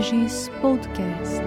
[0.00, 1.44] Imagens Podcast.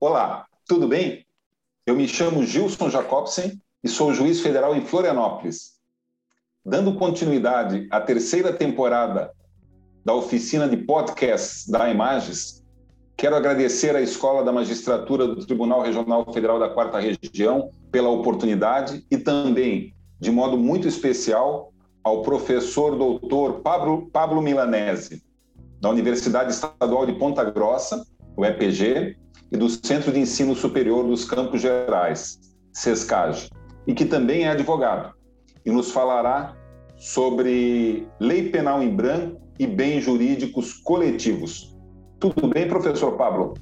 [0.00, 1.24] Olá, tudo bem?
[1.86, 5.76] Eu me chamo Gilson Jacobsen e sou juiz federal em Florianópolis.
[6.64, 9.32] Dando continuidade à terceira temporada
[10.04, 12.66] da oficina de podcasts da Imagens,
[13.16, 19.06] Quero agradecer à Escola da Magistratura do Tribunal Regional Federal da Quarta Região pela oportunidade
[19.10, 21.72] e também, de modo muito especial,
[22.04, 25.22] ao professor doutor Pablo, Pablo Milanese,
[25.80, 28.04] da Universidade Estadual de Ponta Grossa,
[28.36, 29.16] o EPG,
[29.50, 32.38] e do Centro de Ensino Superior dos Campos Gerais,
[32.70, 33.48] SESCAG,
[33.86, 35.14] e que também é advogado,
[35.64, 36.54] e nos falará
[36.98, 41.74] sobre lei penal em branco e bens jurídicos coletivos.
[42.20, 43.54] Tudo bem, professor Pablo?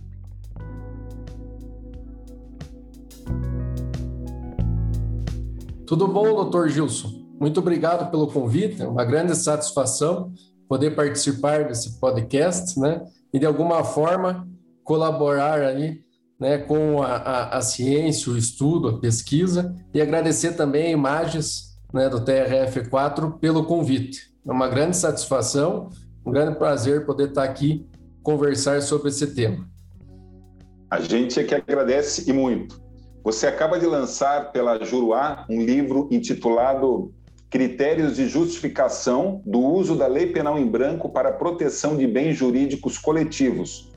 [5.86, 7.26] Tudo bom, doutor Gilson?
[7.38, 10.32] Muito obrigado pelo convite, é uma grande satisfação
[10.66, 13.04] poder participar desse podcast, né?
[13.34, 14.48] E de alguma forma
[14.82, 16.00] colaborar aí,
[16.40, 21.76] né, com a, a, a ciência, o estudo, a pesquisa e agradecer também a Imagens,
[21.92, 24.32] né, do TRF4 pelo convite.
[24.46, 25.90] É uma grande satisfação,
[26.24, 27.86] um grande prazer poder estar aqui
[28.22, 29.68] conversar sobre esse tema.
[30.90, 32.83] A gente é que agradece e muito.
[33.24, 37.10] Você acaba de lançar pela Juruá um livro intitulado
[37.48, 42.36] Critérios de Justificação do Uso da Lei Penal em Branco para a Proteção de Bens
[42.36, 43.90] Jurídicos Coletivos.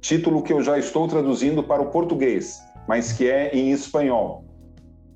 [0.00, 2.58] Título que eu já estou traduzindo para o português,
[2.88, 4.44] mas que é em espanhol.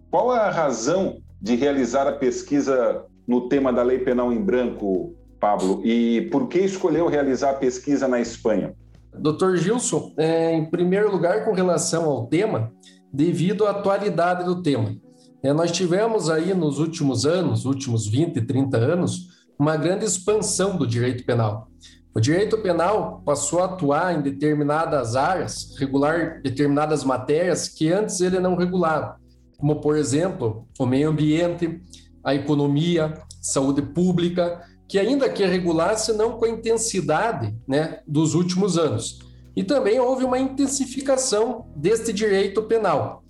[0.09, 5.85] Qual a razão de realizar a pesquisa no tema da Lei Penal em Branco, Pablo,
[5.85, 8.73] e por que escolheu realizar a pesquisa na Espanha?
[9.19, 12.73] Doutor Gilson, é, em primeiro lugar, com relação ao tema,
[13.13, 14.97] devido à atualidade do tema.
[15.43, 20.87] É, nós tivemos aí nos últimos anos, últimos 20, 30 anos, uma grande expansão do
[20.87, 21.69] direito penal.
[22.15, 28.41] O direito penal passou a atuar em determinadas áreas, regular determinadas matérias que antes ele
[28.41, 29.17] não regulava,
[29.57, 31.81] como, por exemplo, o meio ambiente,
[32.25, 38.79] a economia, saúde pública, que ainda que regulasse, não com a intensidade né, dos últimos
[38.79, 39.19] anos.
[39.59, 43.25] E também houve uma intensificação deste direito penal.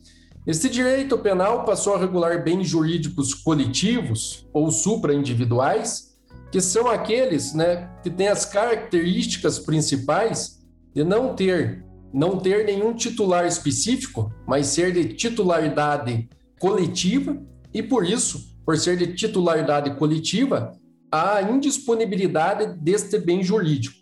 [0.46, 6.18] Este direito penal passou a regular bens jurídicos coletivos ou supraindividuais,
[6.52, 10.58] que são aqueles né, que têm as características principais
[10.94, 16.28] de não ter, não ter nenhum titular específico, mas ser de titularidade
[16.60, 20.74] coletiva, e por isso, por ser de titularidade coletiva,
[21.10, 23.97] a indisponibilidade deste bem jurídico.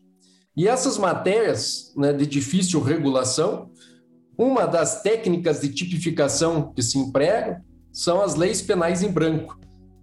[0.56, 3.70] E essas matérias né, de difícil regulação,
[4.38, 7.58] uma das técnicas de tipificação que se empregam
[7.92, 9.58] são as leis penais em branco.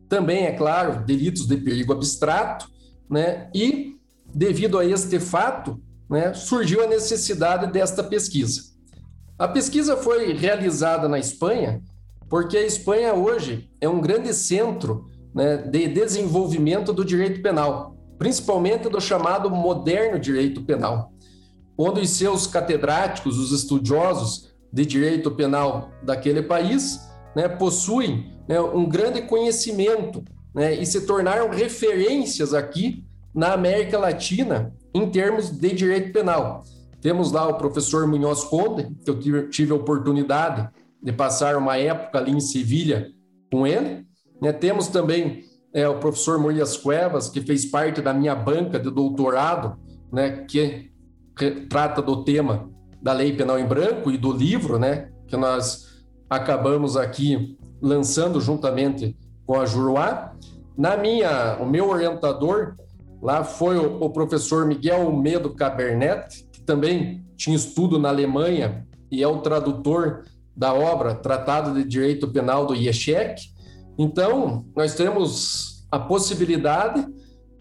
[0.08, 2.70] Também, é claro, delitos de perigo abstrato,
[3.10, 3.96] né, e
[4.34, 8.62] devido a este fato, né, surgiu a necessidade desta pesquisa.
[9.38, 11.82] A pesquisa foi realizada na Espanha,
[12.30, 18.90] porque a Espanha hoje é um grande centro né, de desenvolvimento do direito penal, principalmente
[18.90, 21.12] do chamado moderno direito penal,
[21.78, 27.00] onde os seus catedráticos, os estudiosos de direito penal daquele país,
[27.36, 30.24] né, possuem né, um grande conhecimento
[30.54, 33.04] né, e se tornaram referências aqui
[33.34, 36.64] na América Latina em termos de direito penal.
[37.02, 40.70] Temos lá o professor Munhoz Conde, que eu tive a oportunidade
[41.02, 43.10] de passar uma época ali em Sevilha
[43.52, 44.06] com ele,
[44.42, 44.54] né?
[44.54, 49.78] Temos também é, o professor Morias Cuevas, que fez parte da minha banca de doutorado,
[50.12, 50.92] né, que
[51.70, 52.70] trata do tema
[53.02, 59.18] da Lei Penal em Branco e do livro, né, que nós acabamos aqui lançando juntamente
[59.46, 60.34] com a Juruá.
[60.78, 62.76] Na minha, o meu orientador
[63.22, 69.22] lá foi o, o professor Miguel Medo Cabernet, que também tinha estudo na Alemanha e
[69.22, 70.24] é o tradutor
[70.56, 73.53] da obra Tratado de Direito Penal do IECHEC,
[73.98, 77.06] então, nós temos a possibilidade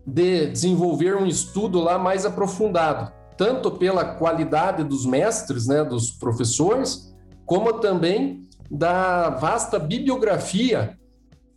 [0.06, 7.14] de desenvolver um estudo lá mais aprofundado, tanto pela qualidade dos mestres, né, dos professores,
[7.44, 10.98] como também da vasta bibliografia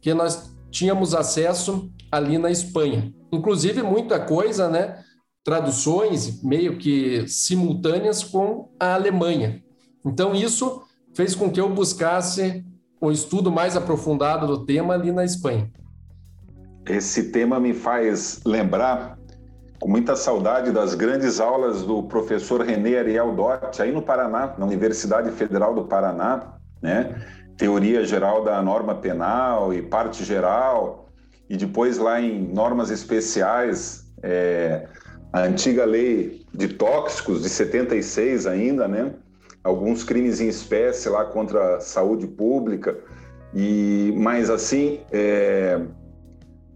[0.02, 3.14] que nós tínhamos acesso ali na Espanha.
[3.32, 5.02] Inclusive muita coisa, né,
[5.44, 9.64] traduções meio que simultâneas com a Alemanha.
[10.06, 10.82] Então isso
[11.14, 12.66] fez com que eu buscasse
[13.02, 15.70] um estudo mais aprofundado do tema ali na Espanha.
[16.88, 19.18] Esse tema me faz lembrar
[19.80, 24.66] com muita saudade das grandes aulas do professor René Ariel Dotti, aí no Paraná, na
[24.66, 27.16] Universidade Federal do Paraná, né?
[27.58, 31.10] teoria geral da norma penal e parte geral,
[31.50, 34.88] e depois lá em normas especiais, é,
[35.32, 39.14] a antiga lei de tóxicos de 76 ainda, né?
[39.66, 42.98] Alguns crimes em espécie lá contra a saúde pública.
[43.54, 45.82] E, mas assim, é,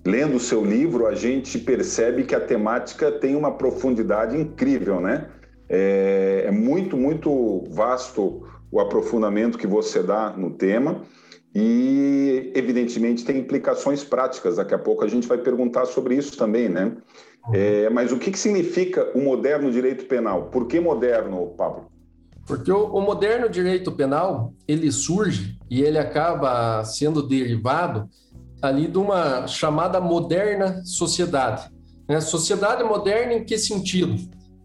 [0.06, 5.28] lendo o seu livro, a gente percebe que a temática tem uma profundidade incrível, né?
[5.70, 11.04] É, é muito, muito vasto o aprofundamento que você dá no tema
[11.54, 14.56] e, evidentemente, tem implicações práticas.
[14.56, 16.98] Daqui a pouco a gente vai perguntar sobre isso também, né?
[17.54, 20.50] É, mas o que, que significa o moderno direito penal?
[20.50, 21.92] Por que moderno, Pablo?
[22.50, 28.10] Porque o, o, moderno direito penal ele surge e ele acaba sendo derivado
[28.60, 31.70] ali de uma chamada moderna sociedade.
[32.08, 32.20] Né?
[32.20, 34.16] Sociedade moderna em que sentido?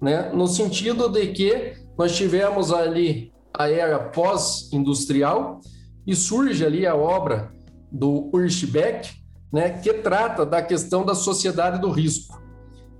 [0.00, 0.31] Né?
[0.32, 5.60] No sentido de que nós tivemos ali a era pós-industrial
[6.06, 7.52] e surge ali a obra
[7.92, 9.10] do Urschbeck,
[9.52, 12.42] né, que trata da questão da sociedade do risco.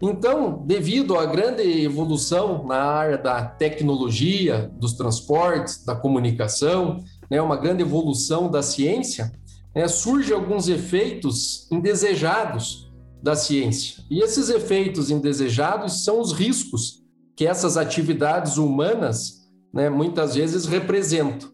[0.03, 7.57] Então, devido à grande evolução na área da tecnologia, dos transportes, da comunicação, né, uma
[7.57, 9.33] grande evolução da ciência,
[9.75, 12.93] né, surgem alguns efeitos indesejados
[13.23, 14.05] da ciência.
[14.11, 17.03] E esses efeitos indesejados são os riscos
[17.37, 21.51] que essas atividades humanas né, muitas vezes representam.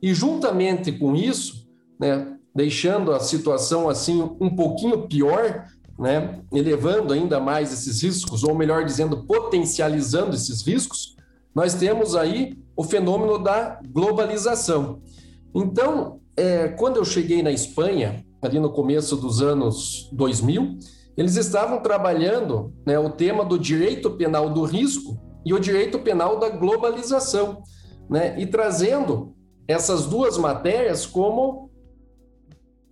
[0.00, 1.66] E juntamente com isso,
[1.98, 5.64] né, deixando a situação assim um pouquinho pior,
[5.98, 11.16] né, elevando ainda mais esses riscos, ou melhor dizendo, potencializando esses riscos,
[11.54, 15.00] nós temos aí o fenômeno da globalização.
[15.54, 20.78] Então, é, quando eu cheguei na Espanha, ali no começo dos anos 2000,
[21.16, 26.38] eles estavam trabalhando né, o tema do direito penal do risco e o direito penal
[26.38, 27.62] da globalização,
[28.08, 28.38] né?
[28.38, 29.34] E trazendo
[29.66, 31.70] essas duas matérias como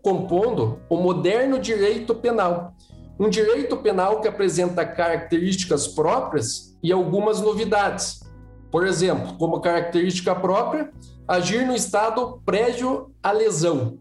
[0.02, 2.74] compondo o moderno direito penal.
[3.18, 8.20] Um direito penal que apresenta características próprias e algumas novidades.
[8.70, 10.92] Por exemplo, como característica própria,
[11.26, 13.98] agir no estado prévio à lesão.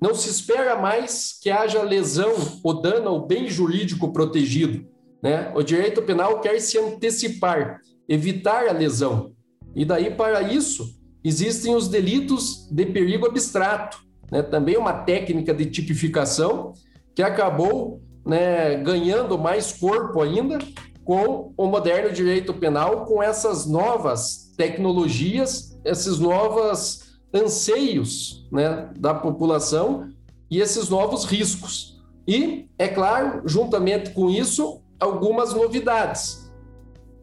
[0.00, 4.86] Não se espera mais que haja lesão ou dano ao bem jurídico protegido,
[5.22, 5.52] né?
[5.54, 9.32] O direito penal quer se antecipar, evitar a lesão.
[9.74, 13.98] E daí, para isso, existem os delitos de perigo abstrato,
[14.30, 14.42] né?
[14.42, 16.72] também uma técnica de tipificação
[17.14, 20.58] que acabou né, ganhando mais corpo ainda
[21.04, 30.08] com o moderno direito penal, com essas novas tecnologias, esses novos anseios né, da população
[30.50, 32.00] e esses novos riscos.
[32.26, 36.52] E, é claro, juntamente com isso, algumas novidades.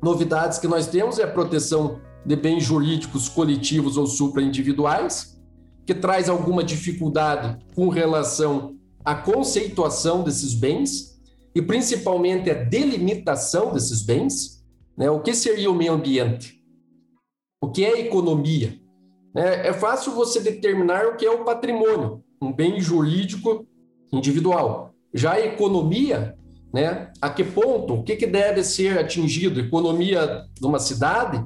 [0.02, 5.40] Novidades que nós temos é a proteção de bens jurídicos coletivos ou supraindividuais,
[5.86, 11.20] que traz alguma dificuldade com relação à conceituação desses bens
[11.56, 14.64] e principalmente a delimitação desses bens.
[14.98, 15.10] Né?
[15.10, 16.62] O que seria o meio ambiente?
[17.62, 18.80] O que é economia?
[19.36, 23.66] É, é fácil você determinar o que é o patrimônio, um bem jurídico
[24.12, 24.94] individual.
[25.14, 26.38] Já a economia
[26.74, 27.12] né?
[27.22, 27.96] A que ponto?
[27.96, 29.60] O que, que deve ser atingido?
[29.60, 31.44] Economia de uma cidade?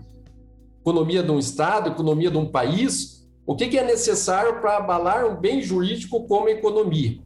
[0.82, 1.90] Economia de um estado?
[1.90, 3.26] Economia de um país?
[3.46, 7.20] O que, que é necessário para abalar um bem jurídico como economia?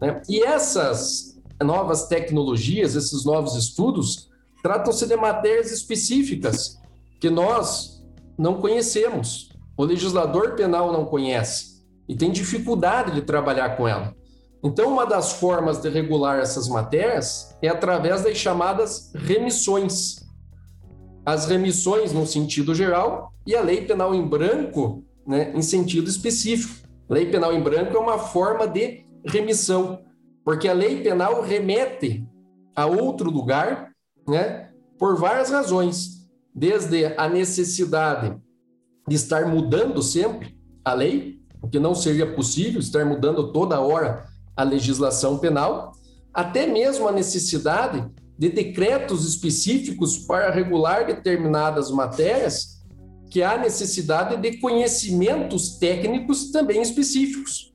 [0.00, 0.22] Né?
[0.28, 4.28] E essas novas tecnologias, esses novos estudos,
[4.62, 6.78] tratam-se de matérias específicas
[7.20, 8.02] que nós
[8.38, 9.50] não conhecemos.
[9.76, 14.14] O legislador penal não conhece e tem dificuldade de trabalhar com ela.
[14.62, 20.26] Então, uma das formas de regular essas matérias é através das chamadas remissões.
[21.26, 26.88] As remissões, no sentido geral, e a lei penal em branco, né, em sentido específico.
[27.08, 30.02] Lei penal em branco é uma forma de remissão,
[30.44, 32.26] porque a lei penal remete
[32.76, 33.92] a outro lugar,
[34.28, 38.36] né, por várias razões, desde a necessidade
[39.08, 44.26] de estar mudando sempre a lei, o que não seria possível estar mudando toda hora
[44.56, 45.92] a legislação penal,
[46.32, 52.82] até mesmo a necessidade de decretos específicos para regular determinadas matérias
[53.30, 57.73] que há necessidade de conhecimentos técnicos também específicos,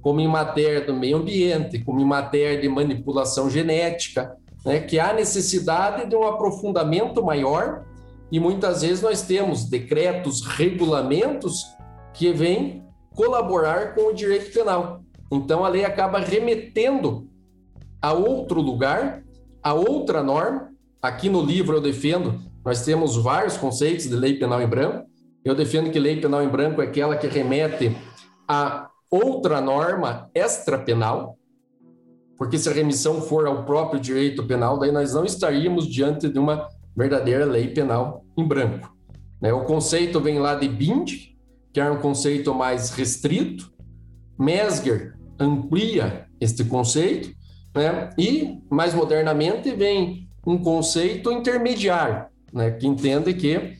[0.00, 5.12] como em matéria do meio ambiente, como em matéria de manipulação genética, né, que há
[5.12, 7.84] necessidade de um aprofundamento maior
[8.30, 11.64] e muitas vezes nós temos decretos, regulamentos
[12.12, 15.00] que vêm colaborar com o direito penal.
[15.32, 17.26] Então a lei acaba remetendo
[18.00, 19.22] a outro lugar,
[19.62, 20.70] a outra norma.
[21.00, 25.06] Aqui no livro eu defendo, nós temos vários conceitos de lei penal em branco.
[25.44, 27.96] Eu defendo que lei penal em branco é aquela que remete
[28.46, 31.36] a outra norma extrapenal,
[32.36, 36.38] porque se a remissão for ao próprio direito penal, daí nós não estaríamos diante de
[36.38, 38.96] uma verdadeira lei penal em branco.
[39.40, 39.52] Né?
[39.52, 41.36] O conceito vem lá de Bind,
[41.72, 43.72] que é um conceito mais restrito.
[44.38, 47.30] Mesger amplia este conceito,
[47.74, 48.10] né?
[48.16, 52.70] e mais modernamente vem um conceito intermediário, né?
[52.70, 53.76] que entende que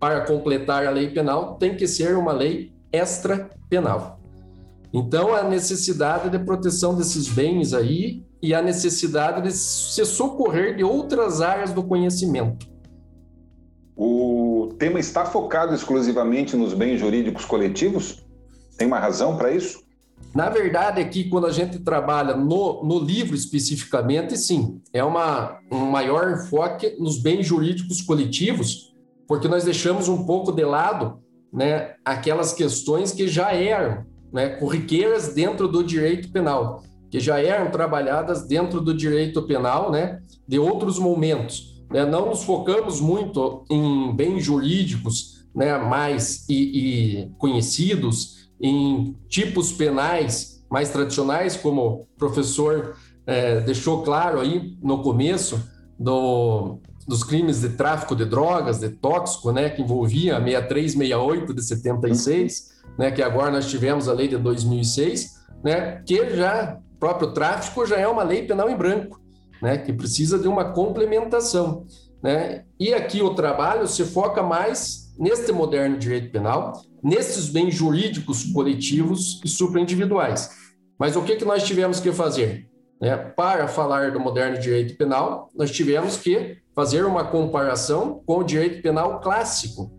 [0.00, 4.17] para completar a lei penal tem que ser uma lei extra penal.
[4.92, 10.84] Então, a necessidade de proteção desses bens aí e a necessidade de se socorrer de
[10.84, 12.66] outras áreas do conhecimento.
[13.96, 18.24] O tema está focado exclusivamente nos bens jurídicos coletivos?
[18.76, 19.82] Tem uma razão para isso?
[20.34, 25.86] Na verdade, aqui, quando a gente trabalha no, no livro especificamente, sim, é uma, um
[25.86, 28.94] maior enfoque nos bens jurídicos coletivos,
[29.26, 31.20] porque nós deixamos um pouco de lado
[31.52, 37.70] né, aquelas questões que já eram né, corriqueiras dentro do direito penal, que já eram
[37.70, 41.82] trabalhadas dentro do direito penal né, de outros momentos.
[41.90, 42.04] Né?
[42.04, 50.58] Não nos focamos muito em bens jurídicos né, mais e, e conhecidos, em tipos penais
[50.70, 55.62] mais tradicionais, como o professor é, deixou claro aí no começo
[55.98, 61.64] do, dos crimes de tráfico de drogas, de tóxico, né, que envolvia a 6368 de
[61.64, 67.86] 76, né, que agora nós tivemos a lei de 2006, né, que já próprio tráfico
[67.86, 69.18] já é uma lei penal em branco,
[69.62, 71.86] né, que precisa de uma complementação,
[72.22, 72.64] né?
[72.78, 79.40] E aqui o trabalho se foca mais neste moderno direito penal, nesses bens jurídicos coletivos
[79.44, 80.50] e supraindividuais.
[80.98, 82.68] Mas o que que nós tivemos que fazer?
[83.00, 83.16] Né?
[83.16, 88.80] Para falar do moderno direito penal, nós tivemos que fazer uma comparação com o direito
[88.80, 89.90] penal clássico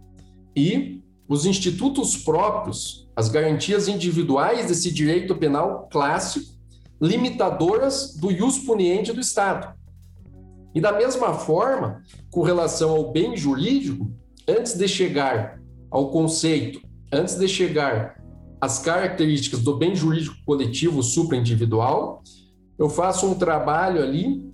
[0.55, 6.53] e os institutos próprios, as garantias individuais desse direito penal clássico,
[7.01, 9.77] limitadoras do ius puniente do Estado.
[10.73, 14.09] E da mesma forma, com relação ao bem jurídico,
[14.47, 16.79] antes de chegar ao conceito,
[17.11, 18.23] antes de chegar
[18.61, 22.23] às características do bem jurídico coletivo supraindividual,
[22.77, 24.49] eu faço um trabalho ali,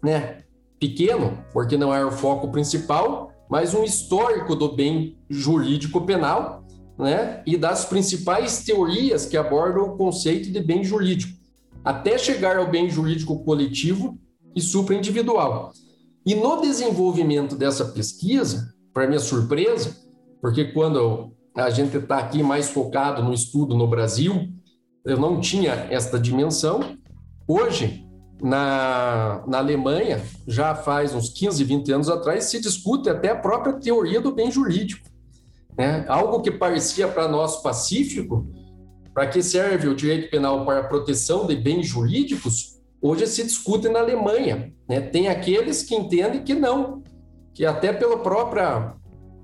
[0.00, 0.45] né,
[0.78, 6.64] pequeno, porque não é o foco principal, mas um histórico do bem jurídico penal,
[6.98, 11.32] né, e das principais teorias que abordam o conceito de bem jurídico,
[11.84, 14.18] até chegar ao bem jurídico coletivo
[14.54, 15.72] e supraindividual.
[16.24, 19.94] E no desenvolvimento dessa pesquisa, para minha surpresa,
[20.40, 24.48] porque quando a gente está aqui mais focado no estudo no Brasil,
[25.04, 26.96] eu não tinha esta dimensão.
[27.46, 28.05] Hoje,
[28.42, 33.74] na, na Alemanha, já faz uns 15, 20 anos atrás, se discute até a própria
[33.74, 35.08] teoria do bem jurídico.
[35.76, 36.04] Né?
[36.08, 38.46] Algo que parecia para nós pacífico,
[39.14, 43.88] para que serve o direito penal para a proteção de bens jurídicos, hoje se discute
[43.88, 44.72] na Alemanha.
[44.88, 45.00] Né?
[45.00, 47.02] Tem aqueles que entendem que não,
[47.54, 48.94] que até pela própria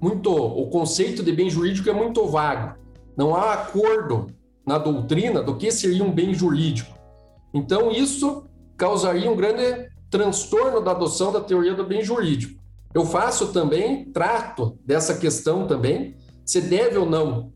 [0.01, 2.77] muito o conceito de bem jurídico é muito vago.
[3.17, 4.27] Não há acordo
[4.67, 6.93] na doutrina do que seria um bem jurídico.
[7.55, 8.45] Então isso
[8.83, 12.61] causaria um grande transtorno da adoção da teoria do bem jurídico.
[12.93, 17.53] Eu faço também, trato dessa questão também, se deve ou não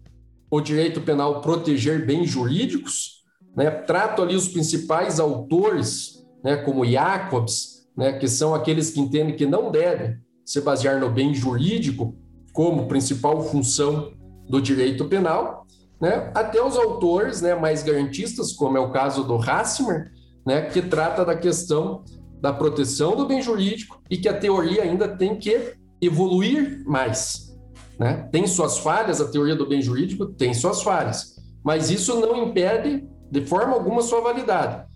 [0.48, 3.24] o direito penal proteger bens jurídicos,
[3.56, 3.72] né?
[3.72, 9.46] Trato ali os principais autores, né, como Jacobs, né, que são aqueles que entendem que
[9.46, 12.14] não deve se basear no bem jurídico
[12.52, 14.12] como principal função
[14.48, 15.66] do direito penal,
[16.00, 20.14] né, até os autores né, mais garantistas, como é o caso do Hassimer,
[20.46, 22.04] né, que trata da questão
[22.40, 27.58] da proteção do bem jurídico e que a teoria ainda tem que evoluir mais.
[27.98, 28.28] Né?
[28.30, 33.08] Tem suas falhas, a teoria do bem jurídico tem suas falhas, mas isso não impede
[33.30, 34.86] de forma alguma sua validade.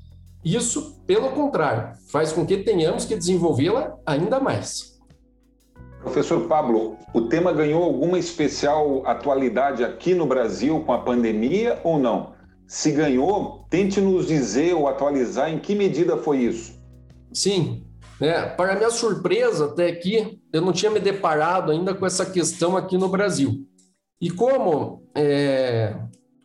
[0.45, 4.99] Isso, pelo contrário, faz com que tenhamos que desenvolvê-la ainda mais.
[6.01, 11.99] Professor Pablo, o tema ganhou alguma especial atualidade aqui no Brasil com a pandemia ou
[11.99, 12.33] não?
[12.71, 16.81] Se ganhou, tente nos dizer ou atualizar em que medida foi isso.
[17.33, 17.85] Sim,
[18.21, 22.77] é, para minha surpresa, até aqui, eu não tinha me deparado ainda com essa questão
[22.77, 23.67] aqui no Brasil.
[24.21, 25.97] E como é,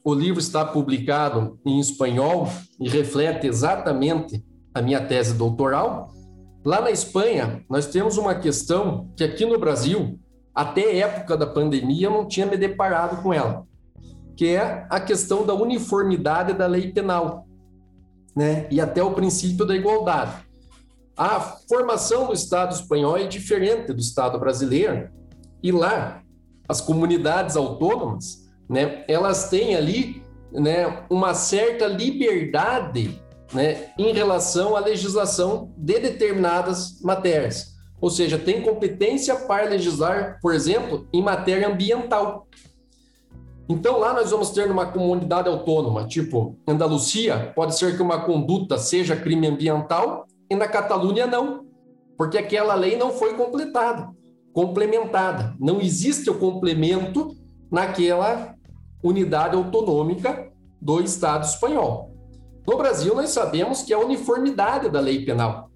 [0.03, 6.11] o livro está publicado em espanhol e reflete exatamente a minha tese doutoral,
[6.65, 10.19] lá na Espanha nós temos uma questão que aqui no Brasil,
[10.55, 13.63] até época da pandemia, eu não tinha me deparado com ela
[14.35, 17.47] que é a questão da uniformidade da lei penal,
[18.35, 18.67] né?
[18.69, 20.45] E até o princípio da igualdade.
[21.17, 25.09] A formação do Estado espanhol é diferente do Estado brasileiro,
[25.63, 26.21] e lá
[26.67, 33.21] as comunidades autônomas, né, elas têm ali né, uma certa liberdade
[33.53, 37.75] né, em relação à legislação de determinadas matérias.
[38.01, 42.47] Ou seja, tem competência para legislar, por exemplo, em matéria ambiental.
[43.67, 48.77] Então, lá nós vamos ter numa comunidade autônoma, tipo Andalucia, pode ser que uma conduta
[48.77, 51.65] seja crime ambiental e na Catalunha não,
[52.15, 54.09] porque aquela lei não foi completada,
[54.53, 55.55] complementada.
[55.59, 57.35] Não existe o complemento
[57.71, 58.53] naquela
[59.03, 62.11] unidade autonômica do Estado espanhol.
[62.67, 65.71] No Brasil, nós sabemos que a uniformidade da lei penal,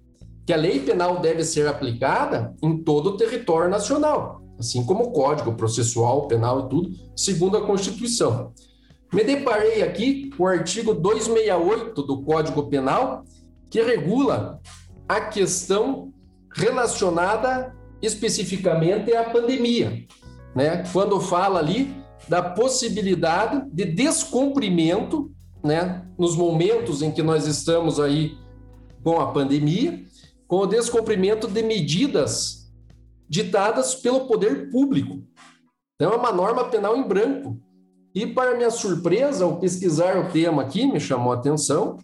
[0.46, 5.10] que a lei penal deve ser aplicada em todo o território nacional assim como o
[5.10, 8.52] Código Processual Penal e tudo, segundo a Constituição.
[9.12, 13.24] Me deparei aqui com o artigo 268 do Código Penal,
[13.68, 14.60] que regula
[15.08, 16.12] a questão
[16.54, 20.04] relacionada especificamente à pandemia,
[20.54, 20.84] né?
[20.92, 21.96] Quando fala ali
[22.28, 25.32] da possibilidade de descumprimento,
[25.64, 28.36] né, nos momentos em que nós estamos aí
[29.02, 30.04] com a pandemia,
[30.46, 32.59] com o descumprimento de medidas
[33.30, 35.22] ditadas pelo poder público.
[35.94, 37.60] Então, é uma norma penal em branco.
[38.12, 41.96] E, para minha surpresa, ao pesquisar o tema aqui, me chamou a atenção,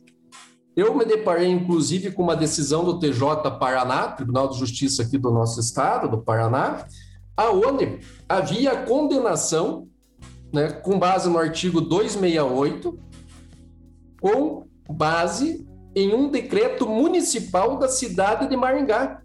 [0.76, 5.32] eu me deparei, inclusive, com uma decisão do TJ Paraná, Tribunal de Justiça aqui do
[5.32, 6.86] nosso estado, do Paraná,
[7.36, 9.88] aonde havia condenação,
[10.52, 12.98] né, com base no artigo 268,
[14.20, 15.66] com base
[15.96, 19.22] em um decreto municipal da cidade de Maringá,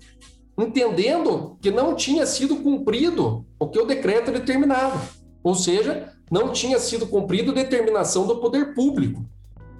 [0.62, 5.02] entendendo que não tinha sido cumprido o que o decreto determinava.
[5.44, 9.26] Ou seja, não tinha sido cumprido determinação do poder público,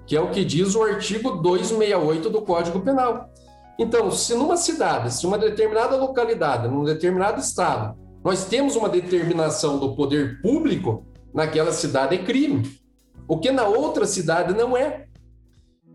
[0.06, 3.30] que é o que diz o artigo 268 do Código Penal.
[3.78, 9.78] Então, se numa cidade, se uma determinada localidade, num determinado estado, nós temos uma determinação
[9.78, 11.04] do poder público,
[11.34, 12.62] naquela cidade é crime.
[13.26, 15.06] O que na outra cidade não é.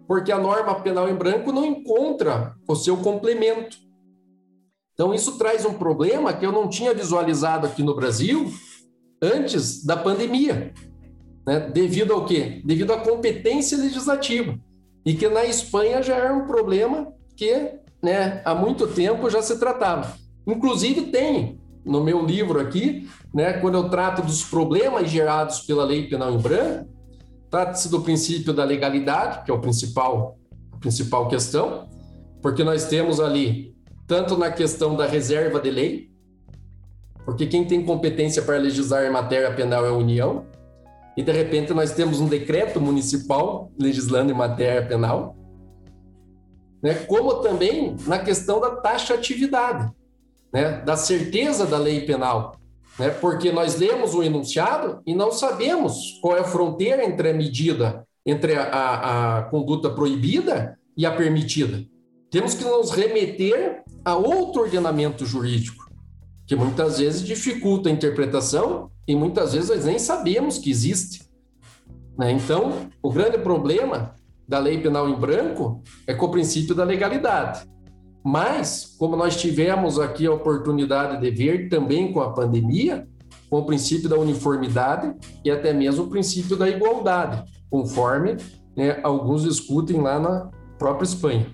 [0.07, 3.77] Porque a norma penal em branco não encontra o seu complemento.
[4.97, 8.51] Então, isso traz um problema que eu não tinha visualizado aqui no Brasil
[9.21, 10.73] antes da pandemia.
[11.45, 11.60] Né?
[11.71, 12.63] Devido ao quê?
[12.65, 14.57] Devido à competência legislativa.
[15.05, 19.60] E que na Espanha já era um problema que né, há muito tempo já se
[19.60, 20.17] tratava.
[20.47, 26.10] Inclusive, tem no meu livro aqui, né, quando eu trato dos problemas gerados pela lei
[26.10, 26.89] penal em branco,
[27.51, 30.39] trata-se do princípio da legalidade, que é o principal,
[30.73, 31.88] a principal questão,
[32.41, 33.76] porque nós temos ali
[34.07, 36.09] tanto na questão da reserva de lei,
[37.25, 40.45] porque quem tem competência para legislar em matéria penal é a União,
[41.17, 45.35] e de repente nós temos um decreto municipal legislando em matéria penal,
[46.81, 46.93] né?
[46.93, 49.91] como também na questão da taxatividade,
[50.53, 50.81] né?
[50.85, 52.55] da certeza da lei penal,
[52.97, 53.09] né?
[53.09, 58.07] porque nós lemos o enunciado e não sabemos qual é a fronteira entre a medida,
[58.25, 61.83] entre a, a, a conduta proibida e a permitida.
[62.29, 65.91] Temos que nos remeter a outro ordenamento jurídico,
[66.45, 71.29] que muitas vezes dificulta a interpretação e muitas vezes nós nem sabemos que existe.
[72.17, 72.31] Né?
[72.31, 74.15] Então, o grande problema
[74.47, 77.67] da lei penal em branco é com o princípio da legalidade.
[78.23, 83.05] Mas, como nós tivemos aqui a oportunidade de ver também com a pandemia,
[83.49, 88.37] com o princípio da uniformidade e até mesmo o princípio da igualdade, conforme
[88.73, 91.45] né, alguns discutem lá na própria Espanha.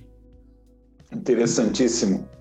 [1.11, 2.31] Interessantíssimo.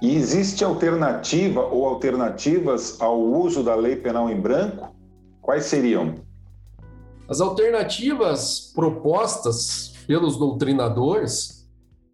[0.00, 4.94] E existe alternativa ou alternativas ao uso da lei penal em branco?
[5.42, 6.14] Quais seriam?
[7.28, 11.68] As alternativas propostas pelos doutrinadores,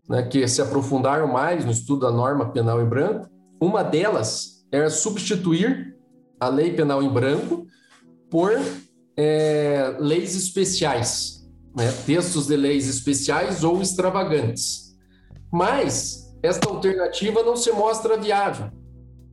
[0.09, 3.29] né, que se aprofundaram mais no estudo da norma penal em branco,
[3.61, 5.97] uma delas era substituir
[6.41, 7.67] a lei penal em branco
[8.29, 8.53] por
[9.17, 14.97] é, leis especiais, né, textos de leis especiais ou extravagantes.
[15.53, 18.71] Mas esta alternativa não se mostra viável,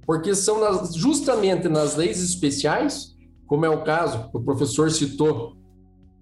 [0.05, 3.13] porque são nas, justamente nas leis especiais,
[3.47, 5.55] como é o caso o professor citou,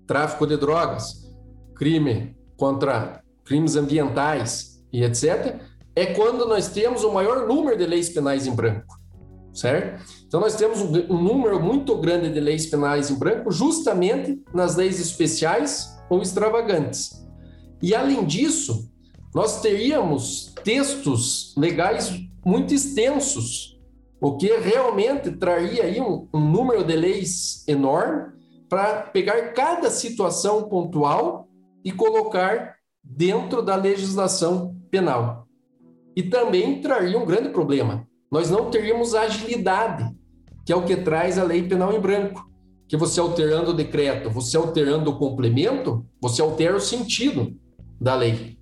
[0.06, 1.32] tráfico de drogas,
[1.76, 5.62] crime contra crimes ambientais e etc.,
[5.96, 8.96] é quando nós temos o maior número de leis penais em branco,
[9.54, 10.04] certo?
[10.26, 14.76] Então nós temos um, um número muito grande de leis penais em branco justamente nas
[14.76, 17.26] leis especiais ou extravagantes.
[17.82, 18.91] E além disso,
[19.34, 23.80] nós teríamos textos legais muito extensos,
[24.20, 28.34] o que realmente traria aí um, um número de leis enorme
[28.70, 31.48] para pegar cada situação pontual
[31.84, 35.48] e colocar dentro da legislação penal.
[36.16, 38.08] E também traria um grande problema.
[38.32, 40.10] Nós não teríamos agilidade,
[40.66, 42.50] que é o que traz a lei penal em branco,
[42.88, 47.58] que você alterando o decreto, você alterando o complemento, você altera o sentido
[48.00, 48.61] da lei.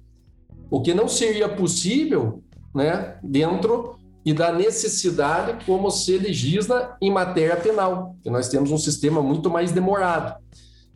[0.70, 7.56] O que não seria possível né, dentro e da necessidade como se legisla em matéria
[7.56, 10.40] penal, que nós temos um sistema muito mais demorado.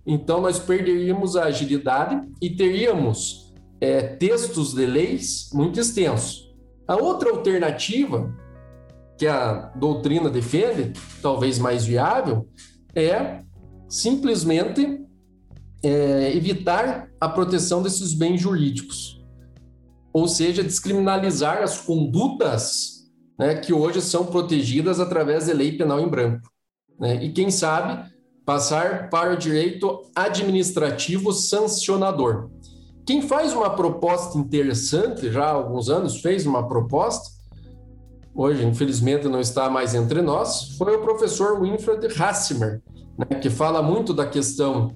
[0.06, 6.54] Então, nós perderíamos a agilidade e teríamos é, textos de leis muito extensos.
[6.88, 8.34] A outra alternativa
[9.18, 12.48] que a doutrina defende, talvez mais viável,
[12.94, 13.40] é
[13.88, 15.02] simplesmente
[15.82, 19.23] é, evitar a proteção desses bens jurídicos,
[20.14, 26.08] ou seja, descriminalizar as condutas né, que hoje são protegidas através da lei penal em
[26.08, 26.48] branco.
[27.00, 27.24] Né?
[27.24, 28.14] E quem sabe
[28.46, 32.50] passar para o direito administrativo sancionador.
[33.06, 37.30] Quem faz uma proposta interessante, já há alguns anos fez uma proposta,
[38.36, 42.82] hoje infelizmente não está mais entre nós, foi o professor Winfred Hassimer,
[43.18, 44.94] né, que fala muito da questão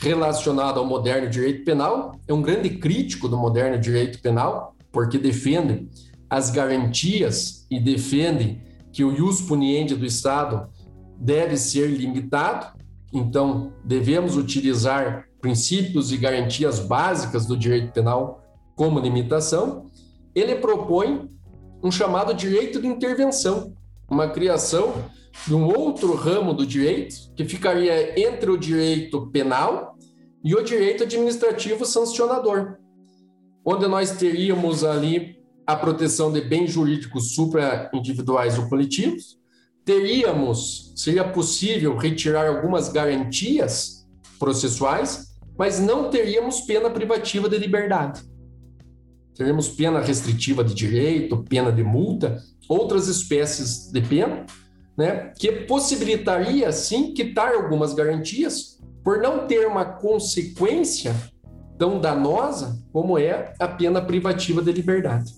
[0.00, 5.88] relacionada ao moderno direito penal, é um grande crítico do moderno direito penal, porque defende
[6.28, 10.68] as garantias e defende que o ius puniendi do Estado
[11.18, 12.78] deve ser limitado,
[13.12, 18.42] então devemos utilizar princípios e garantias básicas do direito penal
[18.74, 19.86] como limitação.
[20.34, 21.28] Ele propõe
[21.82, 23.74] um chamado direito de intervenção,
[24.08, 24.94] uma criação
[25.46, 29.89] de um outro ramo do direito que ficaria entre o direito penal
[30.42, 32.78] e o direito administrativo sancionador,
[33.64, 39.38] onde nós teríamos ali a proteção de bens jurídicos supra-individuais ou coletivos,
[39.84, 44.06] teríamos, seria possível retirar algumas garantias
[44.38, 48.22] processuais, mas não teríamos pena privativa de liberdade.
[49.34, 54.46] Teríamos pena restritiva de direito, pena de multa, outras espécies de pena,
[54.96, 61.14] né, que possibilitaria, sim, quitar algumas garantias por não ter uma consequência
[61.78, 65.34] tão danosa como é a pena privativa de liberdade.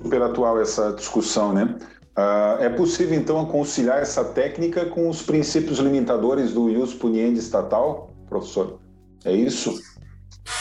[0.00, 1.76] Super atual essa discussão, né?
[2.16, 8.14] Uh, é possível, então, conciliar essa técnica com os princípios limitadores do ius puniendi estatal,
[8.28, 8.80] professor?
[9.24, 9.80] É isso?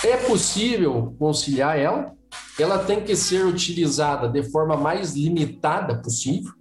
[0.05, 2.13] É possível conciliar ela.
[2.59, 6.51] Ela tem que ser utilizada de forma mais limitada possível.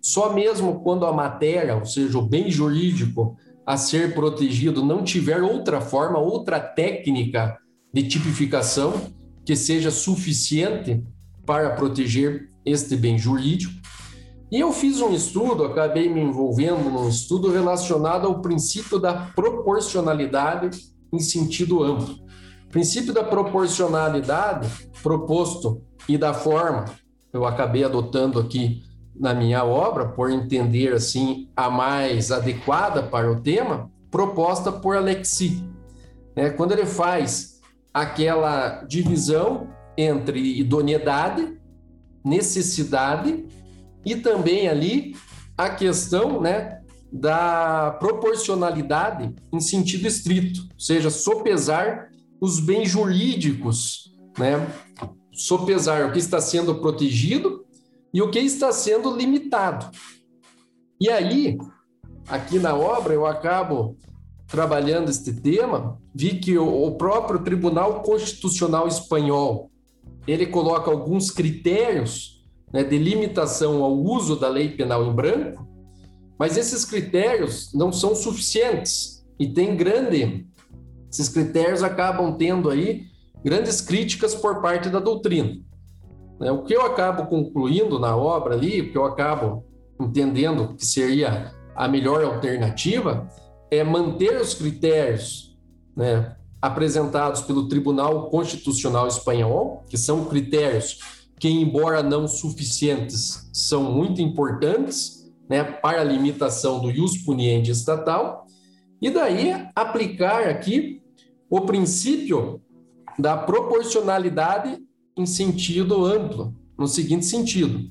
[0.00, 5.42] Só mesmo quando a matéria, ou seja, o bem jurídico a ser protegido não tiver
[5.42, 7.56] outra forma, outra técnica
[7.92, 9.12] de tipificação
[9.44, 11.02] que seja suficiente
[11.46, 13.72] para proteger este bem jurídico.
[14.50, 20.78] E eu fiz um estudo, acabei me envolvendo num estudo relacionado ao princípio da proporcionalidade
[21.12, 22.14] em sentido amplo.
[22.66, 24.68] O princípio da proporcionalidade
[25.02, 26.84] proposto e da forma
[27.32, 28.82] eu acabei adotando aqui
[29.14, 35.62] na minha obra, por entender assim a mais adequada para o tema, proposta por Alexi.
[36.34, 37.60] É, quando ele faz
[37.92, 41.56] aquela divisão entre idoneidade,
[42.24, 43.44] necessidade
[44.04, 45.16] e também ali
[45.56, 46.80] a questão né,
[47.12, 52.08] da proporcionalidade em sentido estrito, ou seja, sopesar
[52.40, 54.66] os bens jurídicos, né?
[55.32, 57.63] sopesar o que está sendo protegido
[58.14, 59.90] e o que está sendo limitado.
[61.00, 61.58] E aí,
[62.28, 63.96] aqui na obra, eu acabo
[64.46, 69.70] trabalhando este tema, vi que o próprio Tribunal Constitucional Espanhol
[70.26, 75.66] ele coloca alguns critérios né, de limitação ao uso da lei penal em branco,
[76.38, 80.46] mas esses critérios não são suficientes e tem grande
[81.14, 83.06] esses critérios acabam tendo aí
[83.44, 85.60] grandes críticas por parte da doutrina.
[86.38, 86.50] Né?
[86.50, 89.64] O que eu acabo concluindo na obra ali, o que eu acabo
[90.00, 93.28] entendendo que seria a melhor alternativa,
[93.70, 95.56] é manter os critérios
[95.96, 100.98] né, apresentados pelo Tribunal Constitucional Espanhol, que são critérios
[101.38, 108.46] que, embora não suficientes, são muito importantes né, para a limitação do ius puniendi estatal,
[109.00, 111.02] e daí aplicar aqui
[111.50, 112.60] o princípio
[113.18, 114.78] da proporcionalidade
[115.16, 117.90] em sentido amplo, no seguinte sentido: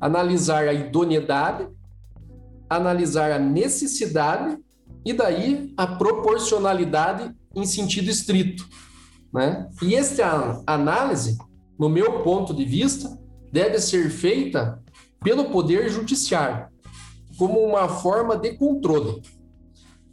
[0.00, 1.68] analisar a idoneidade,
[2.68, 4.58] analisar a necessidade
[5.04, 8.66] e daí a proporcionalidade em sentido estrito,
[9.32, 9.68] né?
[9.82, 11.38] E esta análise,
[11.78, 13.18] no meu ponto de vista,
[13.52, 14.82] deve ser feita
[15.22, 16.68] pelo poder judiciário
[17.38, 19.20] como uma forma de controle.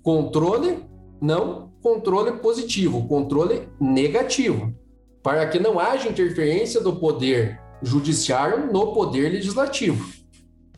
[0.01, 0.83] Controle
[1.21, 4.75] não controle positivo, controle negativo
[5.23, 10.09] para que não haja interferência do poder judiciário no poder legislativo.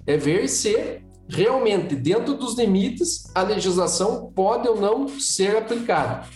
[0.06, 6.27] É ver se realmente, dentro dos limites, a legislação pode ou não ser aplicada.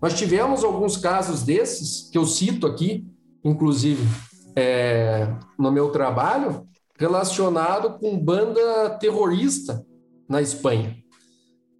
[0.00, 3.06] Nós tivemos alguns casos desses, que eu cito aqui,
[3.42, 4.06] inclusive
[4.56, 5.28] é,
[5.58, 6.66] no meu trabalho,
[6.98, 9.84] relacionado com banda terrorista
[10.28, 10.96] na Espanha.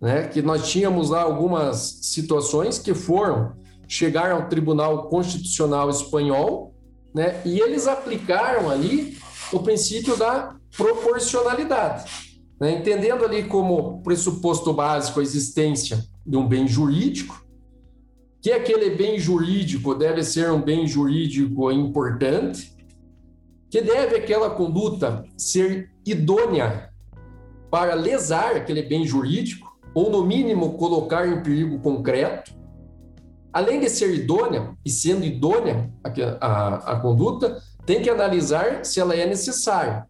[0.00, 0.28] Né?
[0.28, 3.56] Que nós tínhamos lá algumas situações que foram
[3.94, 6.74] chegar ao Tribunal Constitucional Espanhol,
[7.14, 7.40] né?
[7.44, 9.16] E eles aplicaram ali
[9.52, 12.10] o princípio da proporcionalidade,
[12.60, 12.72] né?
[12.72, 17.46] entendendo ali como pressuposto básico a existência de um bem jurídico,
[18.42, 22.74] que aquele bem jurídico deve ser um bem jurídico importante,
[23.70, 26.90] que deve aquela conduta ser idônea
[27.70, 32.63] para lesar aquele bem jurídico, ou no mínimo colocar em perigo concreto,
[33.54, 38.98] além de ser idônea, e sendo idônea a, a, a conduta, tem que analisar se
[38.98, 40.08] ela é necessária,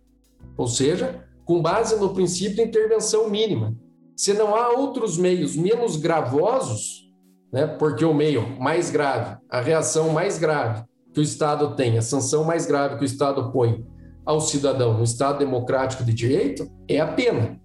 [0.56, 3.76] ou seja, com base no princípio de intervenção mínima.
[4.16, 7.10] Se não há outros meios menos gravosos,
[7.52, 12.02] né, porque o meio mais grave, a reação mais grave que o Estado tem, a
[12.02, 13.84] sanção mais grave que o Estado põe
[14.24, 17.60] ao cidadão no Estado democrático de direito, é a pena.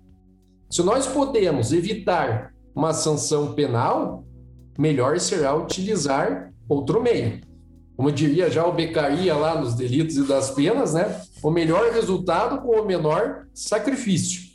[0.70, 4.26] Se nós podemos evitar uma sanção penal,
[4.80, 7.42] melhor será utilizar outro meio.
[7.98, 11.22] Como diria já o Becaria lá nos delitos e das penas, né?
[11.44, 14.50] O melhor resultado com o menor sacrifício.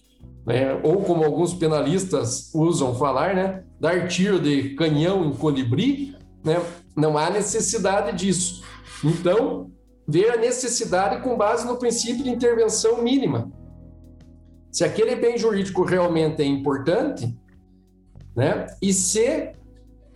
[0.47, 0.81] Né?
[0.83, 3.65] Ou como alguns penalistas usam falar, né?
[3.79, 6.63] Dar tiro de canhão em colibri, né?
[6.97, 8.65] Não há necessidade disso.
[9.05, 9.71] Então,
[10.09, 13.53] ver a necessidade com base no princípio de intervenção mínima.
[14.73, 17.37] Se aquele bem jurídico realmente é importante,
[18.35, 18.67] né?
[18.81, 19.53] E se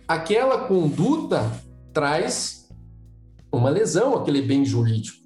[0.09, 1.51] aquela conduta
[1.93, 2.67] traz
[3.53, 5.19] uma lesão àquele bem jurídico,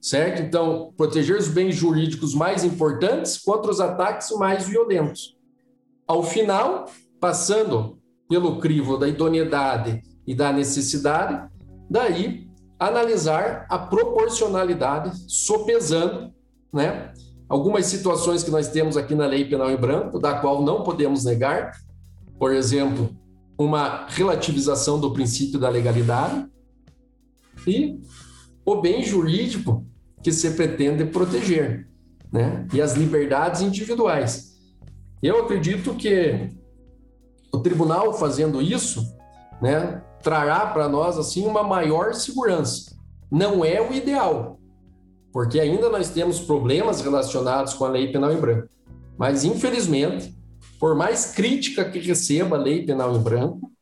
[0.00, 0.40] certo?
[0.40, 5.36] Então, proteger os bens jurídicos mais importantes contra os ataques mais violentos.
[6.08, 6.86] Ao final,
[7.20, 11.46] passando pelo crivo da idoneidade e da necessidade,
[11.90, 16.32] daí analisar a proporcionalidade, sopesando,
[16.72, 17.12] né?
[17.46, 21.24] Algumas situações que nós temos aqui na Lei Penal em Branco, da qual não podemos
[21.24, 21.72] negar,
[22.38, 23.14] por exemplo,
[23.56, 26.46] uma relativização do princípio da legalidade
[27.66, 28.00] e
[28.64, 29.86] o bem jurídico
[30.22, 31.88] que se pretende proteger,
[32.32, 32.66] né?
[32.72, 34.54] E as liberdades individuais.
[35.22, 36.50] Eu acredito que
[37.52, 39.02] o tribunal fazendo isso,
[39.62, 42.96] né, trará para nós assim uma maior segurança.
[43.30, 44.58] Não é o ideal,
[45.32, 48.68] porque ainda nós temos problemas relacionados com a lei penal em branco.
[49.16, 50.34] Mas infelizmente,
[50.84, 53.72] por mais crítica que receba a lei penal em branco,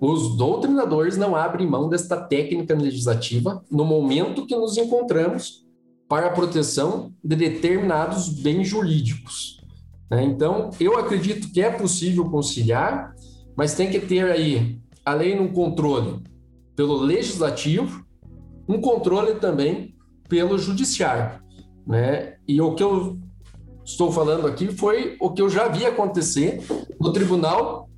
[0.00, 5.66] os doutrinadores não abrem mão desta técnica legislativa no momento que nos encontramos
[6.08, 9.60] para a proteção de determinados bens jurídicos.
[10.08, 10.22] Né?
[10.22, 13.12] Então, eu acredito que é possível conciliar,
[13.56, 16.22] mas tem que ter aí, além de um controle
[16.76, 18.06] pelo legislativo,
[18.68, 19.96] um controle também
[20.28, 21.42] pelo judiciário.
[21.84, 22.36] Né?
[22.46, 23.18] E o que eu
[23.84, 26.62] estou falando aqui foi o que eu já vi acontecer
[27.00, 27.88] no Tribunal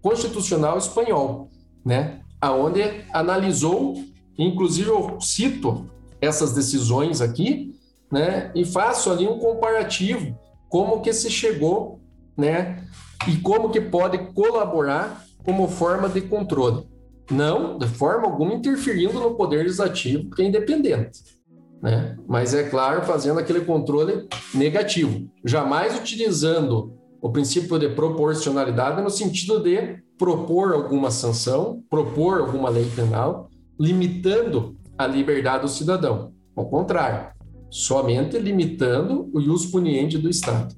[0.00, 1.48] Constitucional Espanhol,
[1.84, 2.20] né?
[2.40, 3.94] Aonde analisou,
[4.38, 5.86] inclusive eu cito
[6.20, 7.74] essas decisões aqui,
[8.10, 8.50] né?
[8.54, 10.38] E faço ali um comparativo
[10.68, 12.00] como que se chegou,
[12.36, 12.84] né?
[13.28, 16.88] E como que pode colaborar como forma de controle.
[17.30, 21.41] Não, de forma alguma, interferindo no poder legislativo, que é independente
[21.82, 22.16] né?
[22.28, 29.60] Mas é claro, fazendo aquele controle negativo, jamais utilizando o princípio de proporcionalidade no sentido
[29.60, 36.32] de propor alguma sanção, propor alguma lei penal, limitando a liberdade do cidadão.
[36.54, 37.32] Ao contrário,
[37.68, 40.74] somente limitando o ius puniendi do Estado.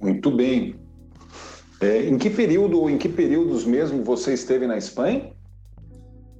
[0.00, 0.76] Muito bem.
[1.80, 5.32] É, em que período, em que períodos mesmo você esteve na Espanha?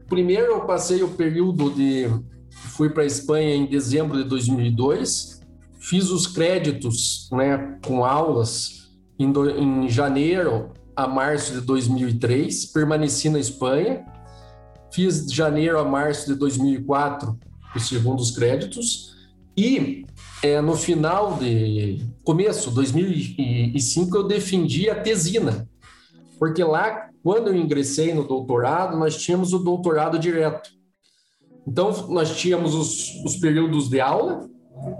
[0.08, 2.06] Primeiro eu passei o período de
[2.52, 5.40] fui para a Espanha em dezembro de 2002,
[5.78, 13.28] fiz os créditos né, com aulas em, do, em janeiro a março de 2003, permaneci
[13.28, 14.04] na Espanha,
[14.92, 17.38] fiz de janeiro a março de 2004
[17.74, 19.16] os segundos créditos
[19.56, 20.04] e
[20.42, 25.68] é, no final de começo 2005 eu defendi a tesina,
[26.38, 30.70] porque lá quando eu ingressei no doutorado nós tínhamos o doutorado direto.
[31.66, 34.48] Então, nós tínhamos os, os períodos de aula,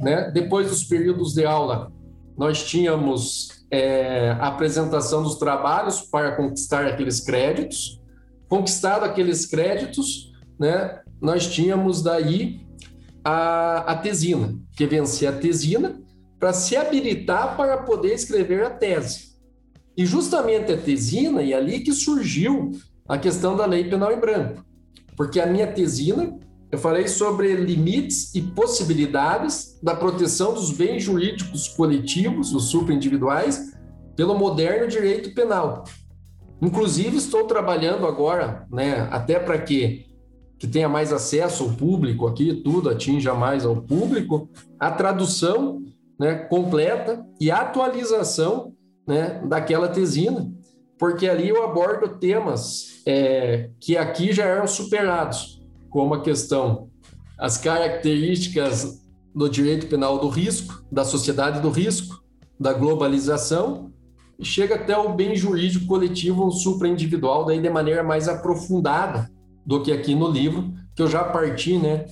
[0.00, 0.30] né?
[0.30, 1.92] depois dos períodos de aula,
[2.36, 8.00] nós tínhamos é, a apresentação dos trabalhos para conquistar aqueles créditos.
[8.48, 11.00] Conquistado aqueles créditos, né?
[11.20, 12.66] nós tínhamos daí
[13.24, 16.00] a, a tesina, que vencia a tesina,
[16.38, 19.32] para se habilitar para poder escrever a tese.
[19.96, 22.72] E justamente a tesina, e ali que surgiu
[23.08, 24.64] a questão da lei penal em branco.
[25.16, 26.38] Porque a minha tesina,
[26.72, 33.74] eu falei sobre limites e possibilidades da proteção dos bens jurídicos coletivos, os superindividuais,
[34.16, 35.84] pelo moderno direito penal.
[36.62, 40.06] Inclusive, estou trabalhando agora, né, até para que,
[40.58, 44.48] que tenha mais acesso ao público aqui, tudo atinja mais ao público,
[44.80, 45.82] a tradução
[46.18, 48.72] né, completa e atualização
[49.06, 50.50] né, daquela tesina,
[50.98, 55.61] porque ali eu abordo temas é, que aqui já eram superados,
[55.92, 56.88] como a questão,
[57.38, 59.02] as características
[59.34, 62.22] do direito penal do risco, da sociedade do risco,
[62.58, 63.92] da globalização,
[64.38, 69.30] e chega até o bem jurídico coletivo ou supraindividual, daí de maneira mais aprofundada
[69.64, 72.06] do que aqui no livro, que eu já parti, né,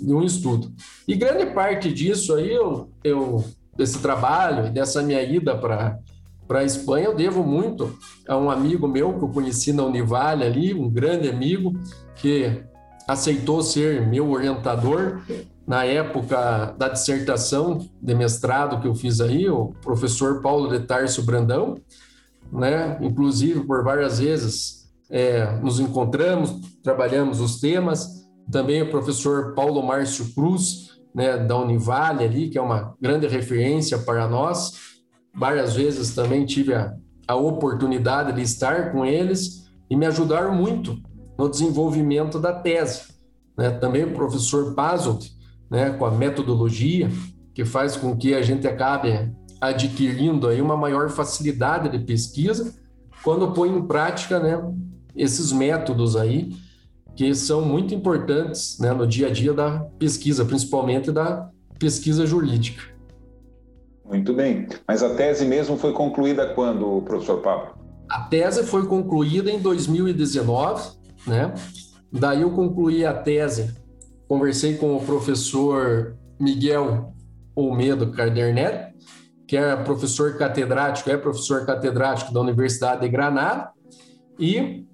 [0.00, 0.72] de um estudo.
[1.06, 3.44] E grande parte disso aí, eu, eu
[3.76, 5.98] desse trabalho, dessa minha ida para
[6.46, 10.44] para a Espanha, eu devo muito a um amigo meu que eu conheci na Univale
[10.44, 11.72] ali, um grande amigo
[12.14, 12.62] que
[13.06, 15.22] aceitou ser meu orientador
[15.66, 21.22] na época da dissertação de mestrado que eu fiz aí, o professor Paulo de Tarso
[21.22, 21.76] Brandão,
[22.52, 22.98] né?
[23.00, 28.26] Inclusive por várias vezes é, nos encontramos, trabalhamos os temas.
[28.50, 33.98] Também o professor Paulo Márcio Cruz, né, da Univale ali, que é uma grande referência
[33.98, 34.96] para nós
[35.36, 36.94] várias vezes também tive a,
[37.28, 40.98] a oportunidade de estar com eles e me ajudaram muito
[41.38, 43.02] no desenvolvimento da tese.
[43.56, 43.70] Né?
[43.70, 45.28] Também o professor Pazolt,
[45.70, 47.10] né, com a metodologia,
[47.54, 52.74] que faz com que a gente acabe adquirindo aí uma maior facilidade de pesquisa
[53.24, 54.62] quando põe em prática né,
[55.16, 56.54] esses métodos aí,
[57.16, 62.82] que são muito importantes né, no dia a dia da pesquisa, principalmente da pesquisa jurídica.
[64.04, 64.68] Muito bem.
[64.86, 67.74] Mas a tese mesmo foi concluída quando, professor Pablo?
[68.08, 70.95] A tese foi concluída em 2019,
[71.26, 71.52] né?
[72.12, 73.74] Daí eu concluí a tese,
[74.28, 77.12] conversei com o professor Miguel
[77.54, 78.94] Olmedo Cardernet,
[79.46, 83.70] que é professor catedrático, é professor catedrático da Universidade de Granada,
[84.38, 84.84] e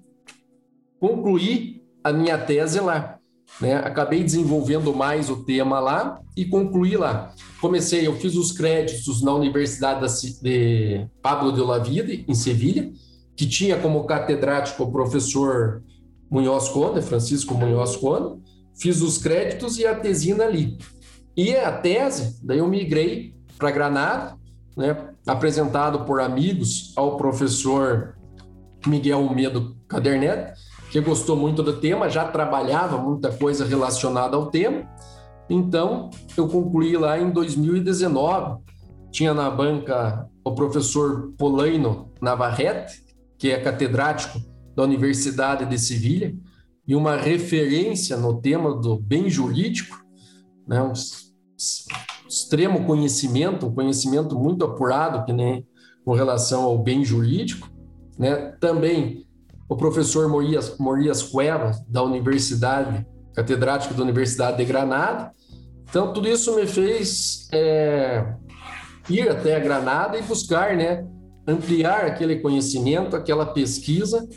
[0.99, 3.17] concluí a minha tese lá.
[3.59, 3.75] Né?
[3.75, 7.33] Acabei desenvolvendo mais o tema lá e concluí lá.
[7.61, 10.05] Comecei, eu fiz os créditos na Universidade
[10.41, 12.91] de Pablo de Olavide, em Sevilha,
[13.35, 15.83] que tinha como catedrático o professor
[16.33, 18.41] Munhoz Conde, Francisco Munhoz Conde.
[18.75, 20.79] Fiz os créditos e a tesina ali.
[21.37, 24.35] E a tese, daí eu migrei para Granada,
[24.75, 28.17] né, apresentado por amigos ao professor
[28.87, 30.59] Miguel Medo Cadernet,
[30.91, 34.89] que gostou muito do tema, já trabalhava muita coisa relacionada ao tema.
[35.47, 38.59] Então, eu concluí lá em 2019.
[39.11, 43.03] Tinha na banca o professor Polaino Navarrete,
[43.37, 44.39] que é catedrático
[44.75, 46.35] da Universidade de Sevilha,
[46.87, 50.03] e uma referência no tema do bem jurídico,
[50.67, 50.93] né, um
[52.27, 55.65] extremo conhecimento, um conhecimento muito apurado que nem
[56.03, 57.69] com relação ao bem jurídico,
[58.17, 58.35] né?
[58.59, 59.25] Também
[59.69, 65.31] o professor Morias, Morias Cuevas, da Universidade, catedrático da Universidade de Granada.
[65.89, 68.35] Então, tudo isso me fez é,
[69.09, 71.07] ir até a Granada e buscar, né,
[71.47, 74.27] ampliar aquele conhecimento, aquela pesquisa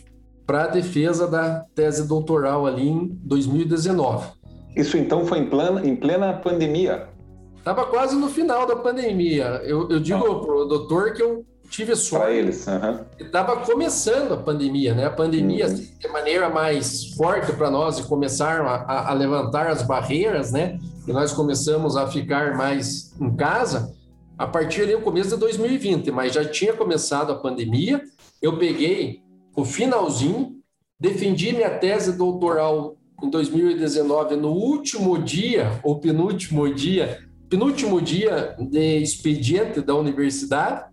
[0.46, 4.28] para a defesa da tese doutoral ali em 2019.
[4.76, 7.08] Isso então foi em plena, em plena pandemia?
[7.56, 9.60] Estava quase no final da pandemia.
[9.64, 12.32] Eu, eu digo para o doutor que eu tive sorte.
[12.32, 12.66] Eles.
[12.66, 13.00] Uhum.
[13.18, 15.06] Estava começando a pandemia, né?
[15.06, 15.72] A pandemia, uhum.
[15.72, 20.78] assim, de maneira mais forte para nós, e começaram a, a, levantar as barreiras, né?
[21.08, 23.94] E nós começamos a ficar mais em casa
[24.38, 28.02] a partir do começo de 2020, mas já tinha começado a pandemia.
[28.40, 29.22] Eu peguei
[29.56, 30.60] o finalzinho,
[31.00, 38.98] defendi minha tese doutoral em 2019, no último dia, ou penúltimo dia, penúltimo dia de
[38.98, 40.84] expediente da universidade,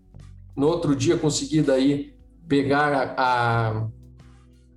[0.56, 2.14] no outro dia consegui daí
[2.48, 3.88] pegar a, a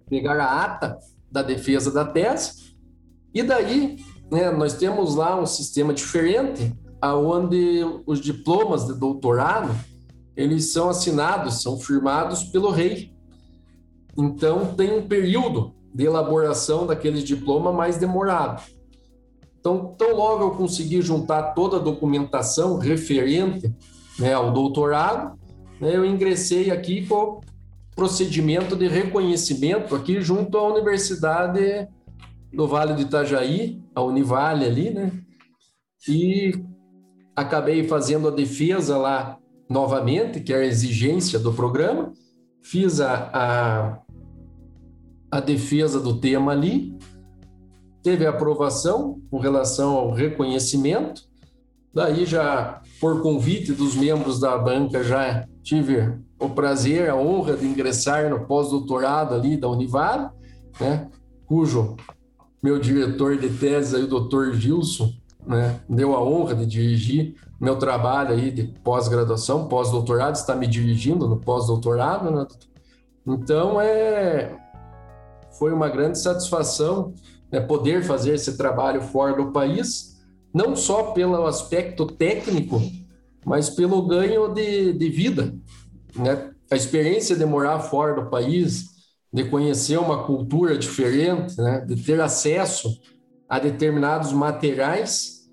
[0.08, 0.98] pegar a ata
[1.30, 2.76] da defesa da tese
[3.34, 3.96] e daí
[4.30, 9.74] né, nós temos lá um sistema diferente aonde os diplomas de doutorado
[10.36, 13.15] eles são assinados, são firmados pelo rei.
[14.16, 18.62] Então tem um período de elaboração daqueles diplomas mais demorado.
[19.58, 23.74] Então, tão logo eu consegui juntar toda a documentação referente
[24.18, 25.38] né, ao doutorado,
[25.80, 27.40] né, eu ingressei aqui com o
[27.94, 31.88] procedimento de reconhecimento aqui junto à Universidade
[32.52, 35.12] do Vale do Itajaí, a Univale ali, né?
[36.08, 36.52] E
[37.34, 39.38] acabei fazendo a defesa lá
[39.68, 42.12] novamente, que é a exigência do programa,
[42.62, 43.98] fiz a, a,
[45.30, 46.96] a defesa do tema ali,
[48.02, 51.22] teve a aprovação com relação ao reconhecimento,
[51.92, 57.66] daí já por convite dos membros da banca já tive o prazer, a honra de
[57.66, 60.28] ingressar no pós-doutorado ali da Univale,
[60.80, 61.08] né,
[61.46, 61.96] cujo
[62.62, 65.12] meu diretor de tese, aí, o doutor Gilson,
[65.46, 71.26] né, deu a honra de dirigir meu trabalho aí de pós-graduação, pós-doutorado, está me dirigindo
[71.28, 72.46] no pós-doutorado, né?
[73.26, 74.54] Então, é,
[75.58, 77.14] foi uma grande satisfação
[77.50, 80.16] né, poder fazer esse trabalho fora do país,
[80.52, 82.80] não só pelo aspecto técnico,
[83.44, 85.54] mas pelo ganho de, de vida,
[86.16, 86.50] né?
[86.70, 88.86] A experiência de morar fora do país,
[89.32, 91.80] de conhecer uma cultura diferente, né?
[91.80, 92.88] de ter acesso
[93.48, 95.48] a determinados materiais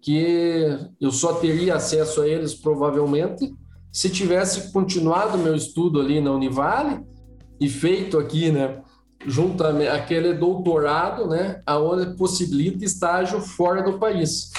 [0.00, 0.66] que
[1.00, 3.54] eu só teria acesso a eles provavelmente
[3.90, 7.04] se tivesse continuado meu estudo ali na Univale
[7.60, 8.82] e feito aqui, né,
[9.26, 14.50] junto aquele doutorado, né, aonde possibilita estágio fora do país.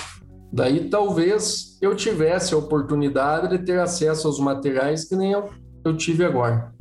[0.51, 5.49] Daí talvez eu tivesse a oportunidade de ter acesso aos materiais que nem eu,
[5.83, 6.73] eu tive agora.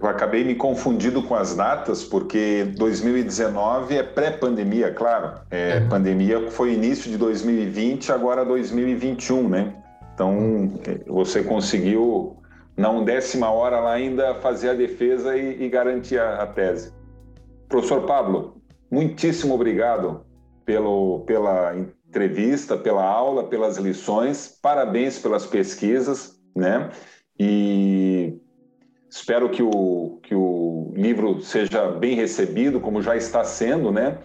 [0.00, 5.40] Eu acabei me confundindo com as datas, porque 2019 é pré-pandemia, claro.
[5.50, 5.88] É, uhum.
[5.90, 9.74] Pandemia foi início de 2020, agora 2021, né?
[10.14, 10.72] Então,
[11.06, 12.38] você conseguiu,
[12.76, 16.92] na undécima hora lá ainda, fazer a defesa e, e garantir a, a, tese.
[17.70, 18.60] Professor Pablo,
[18.90, 20.26] muitíssimo obrigado
[20.66, 24.58] pelo, pela entrevista, pela aula, pelas lições.
[24.60, 26.90] Parabéns pelas pesquisas, né?
[27.38, 28.38] E
[29.10, 34.18] Espero que o, que o livro seja bem recebido, como já está sendo, né?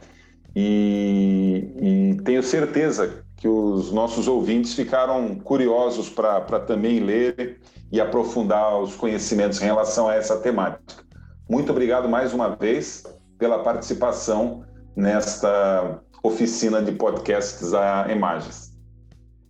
[0.56, 7.60] E, e tenho certeza que os nossos ouvintes ficaram curiosos para também ler
[7.92, 11.04] e aprofundar os conhecimentos em relação a essa temática.
[11.50, 13.04] Muito obrigado mais uma vez
[13.38, 14.64] pela participação
[14.96, 18.74] nesta oficina de podcasts a imagens.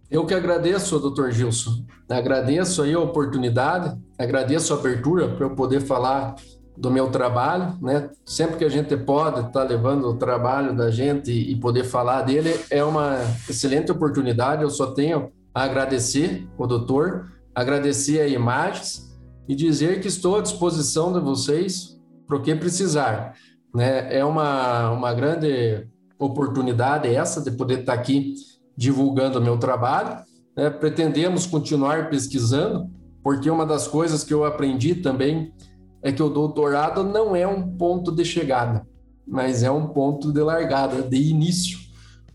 [0.09, 1.85] Eu que agradeço, doutor Gilson.
[2.09, 6.35] Agradeço aí a oportunidade, agradeço a abertura para eu poder falar
[6.77, 8.09] do meu trabalho, né?
[8.25, 12.23] Sempre que a gente pode estar tá levando o trabalho da gente e poder falar
[12.23, 13.17] dele, é uma
[13.49, 14.61] excelente oportunidade.
[14.61, 19.15] Eu só tenho a agradecer o doutor, agradecer a Imagens
[19.47, 23.33] e dizer que estou à disposição de vocês para o que precisar.
[23.75, 24.15] Né?
[24.15, 28.33] É uma, uma grande oportunidade essa de poder estar aqui
[28.77, 30.69] divulgando o meu trabalho né?
[30.69, 32.89] Pretendemos continuar pesquisando,
[33.23, 35.53] porque uma das coisas que eu aprendi também
[36.01, 38.87] é que o doutorado não é um ponto de chegada,
[39.27, 41.79] mas é um ponto de largada, de início,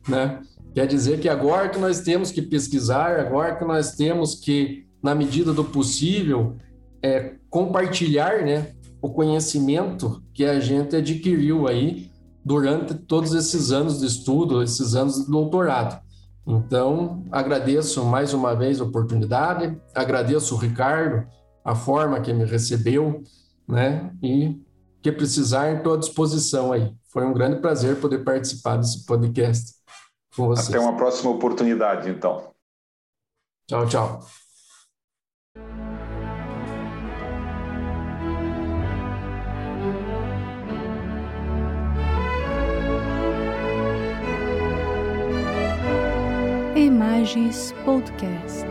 [0.06, 0.40] né?
[0.74, 5.14] Quer dizer que agora que nós temos que pesquisar, agora que nós temos que, na
[5.14, 6.56] medida do possível,
[7.02, 12.10] é, compartilhar, né, o conhecimento que a gente adquiriu aí
[12.44, 16.00] durante todos esses anos de estudo, esses anos de doutorado.
[16.46, 21.26] Então, agradeço mais uma vez a oportunidade, agradeço o Ricardo,
[21.64, 23.22] a forma que me recebeu,
[23.68, 24.12] né?
[24.22, 24.60] E
[25.02, 26.92] que precisar, estou à disposição aí.
[27.12, 29.74] Foi um grande prazer poder participar desse podcast
[30.34, 30.68] com vocês.
[30.68, 32.50] Até uma próxima oportunidade, então.
[33.66, 34.39] Tchau, tchau.
[47.00, 48.68] Imagens Podcast.